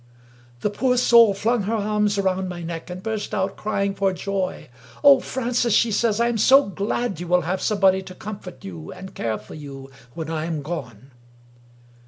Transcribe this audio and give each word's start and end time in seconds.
The 0.61 0.71
poor 0.71 0.97
soul 0.97 1.35
flung 1.35 1.61
her 1.65 1.75
arms 1.75 2.17
round 2.17 2.49
my 2.49 2.63
neck, 2.63 2.89
and 2.89 3.03
burst 3.03 3.35
out 3.35 3.55
crying 3.55 3.93
for 3.93 4.11
joy." 4.11 4.67
Oh, 5.03 5.19
Francis!" 5.19 5.75
she 5.75 5.91
says," 5.91 6.19
I 6.19 6.27
am 6.27 6.39
so 6.39 6.65
glad 6.69 7.19
you 7.19 7.27
will 7.27 7.41
have 7.41 7.61
somebody 7.61 8.01
to 8.01 8.15
comfort 8.15 8.65
you 8.65 8.91
and 8.91 9.13
care 9.13 9.37
for 9.37 9.53
you 9.53 9.91
when 10.15 10.27
I 10.27 10.45
am 10.45 10.63
gone!" 10.63 11.11